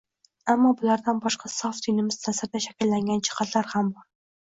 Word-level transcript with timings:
Ammo, 0.53 0.71
bulardan 0.79 1.19
boshqa– 1.27 1.53
sof 1.57 1.83
dinimiz 1.89 2.19
ta’sirida 2.25 2.65
shakllangan 2.69 3.25
jihatlar 3.31 3.75
ham 3.79 3.97
bor. 3.97 4.15